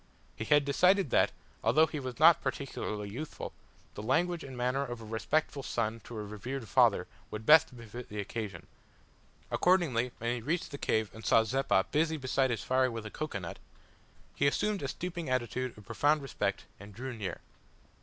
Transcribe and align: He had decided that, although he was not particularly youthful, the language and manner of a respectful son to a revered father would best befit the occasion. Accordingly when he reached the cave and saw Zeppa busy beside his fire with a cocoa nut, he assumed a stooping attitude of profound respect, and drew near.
He 0.35 0.45
had 0.45 0.65
decided 0.65 1.11
that, 1.11 1.31
although 1.63 1.85
he 1.85 1.99
was 1.99 2.17
not 2.17 2.41
particularly 2.41 3.07
youthful, 3.07 3.53
the 3.93 4.01
language 4.01 4.43
and 4.43 4.57
manner 4.57 4.83
of 4.83 4.99
a 4.99 5.05
respectful 5.05 5.61
son 5.61 5.99
to 6.05 6.17
a 6.17 6.23
revered 6.23 6.67
father 6.67 7.05
would 7.29 7.45
best 7.45 7.77
befit 7.77 8.09
the 8.09 8.19
occasion. 8.19 8.65
Accordingly 9.51 10.11
when 10.17 10.33
he 10.37 10.41
reached 10.41 10.71
the 10.71 10.79
cave 10.79 11.11
and 11.13 11.23
saw 11.23 11.43
Zeppa 11.43 11.85
busy 11.91 12.17
beside 12.17 12.49
his 12.49 12.63
fire 12.63 12.89
with 12.89 13.05
a 13.05 13.11
cocoa 13.11 13.37
nut, 13.37 13.59
he 14.35 14.47
assumed 14.47 14.81
a 14.81 14.87
stooping 14.87 15.29
attitude 15.29 15.77
of 15.77 15.85
profound 15.85 16.23
respect, 16.23 16.65
and 16.79 16.95
drew 16.95 17.13
near. 17.15 17.39